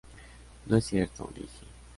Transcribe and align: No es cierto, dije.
No 0.65 0.77
es 0.77 0.85
cierto, 0.85 1.29
dije. 1.35 1.67